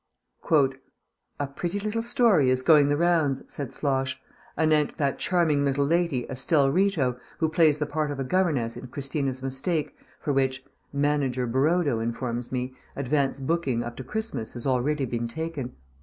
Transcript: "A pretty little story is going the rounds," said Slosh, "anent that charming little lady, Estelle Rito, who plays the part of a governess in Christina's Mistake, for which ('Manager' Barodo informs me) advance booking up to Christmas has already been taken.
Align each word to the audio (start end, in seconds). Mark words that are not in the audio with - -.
"A 1.39 1.45
pretty 1.45 1.79
little 1.79 2.01
story 2.01 2.49
is 2.49 2.63
going 2.63 2.89
the 2.89 2.97
rounds," 2.97 3.43
said 3.47 3.71
Slosh, 3.71 4.19
"anent 4.57 4.97
that 4.97 5.19
charming 5.19 5.63
little 5.63 5.85
lady, 5.85 6.25
Estelle 6.27 6.71
Rito, 6.71 7.19
who 7.37 7.47
plays 7.47 7.77
the 7.77 7.85
part 7.85 8.09
of 8.09 8.19
a 8.19 8.23
governess 8.23 8.75
in 8.75 8.87
Christina's 8.87 9.43
Mistake, 9.43 9.95
for 10.19 10.33
which 10.33 10.65
('Manager' 10.91 11.45
Barodo 11.45 11.99
informs 11.99 12.51
me) 12.51 12.73
advance 12.95 13.39
booking 13.39 13.83
up 13.83 13.95
to 13.97 14.03
Christmas 14.03 14.53
has 14.53 14.65
already 14.65 15.05
been 15.05 15.27
taken. 15.27 15.75